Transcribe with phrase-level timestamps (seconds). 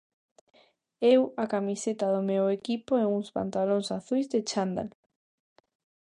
[1.13, 4.89] Eu, a camiseta do meu equipo e uns pantalóns azuis de chándal.